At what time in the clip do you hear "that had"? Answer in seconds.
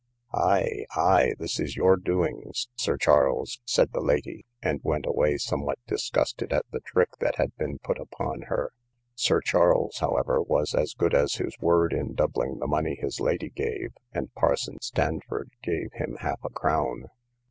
7.19-7.55